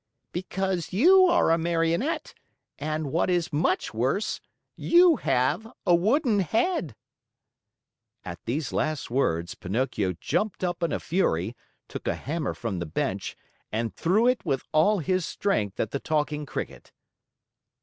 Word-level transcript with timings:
"Because 0.31 0.91
you 0.93 1.27
are 1.27 1.51
a 1.51 1.59
Marionette 1.59 2.33
and, 2.79 3.11
what 3.11 3.29
is 3.29 3.53
much 3.53 3.93
worse, 3.93 4.41
you 4.75 5.17
have 5.17 5.67
a 5.85 5.93
wooden 5.93 6.39
head." 6.39 6.95
At 8.25 8.43
these 8.45 8.73
last 8.73 9.11
words, 9.11 9.53
Pinocchio 9.53 10.13
jumped 10.13 10.63
up 10.63 10.81
in 10.81 10.91
a 10.91 10.99
fury, 10.99 11.55
took 11.87 12.07
a 12.07 12.15
hammer 12.15 12.55
from 12.55 12.79
the 12.79 12.87
bench, 12.87 13.37
and 13.71 13.93
threw 13.95 14.25
it 14.25 14.43
with 14.43 14.63
all 14.71 14.97
his 14.97 15.23
strength 15.23 15.79
at 15.79 15.91
the 15.91 15.99
Talking 15.99 16.47
Cricket. 16.47 16.91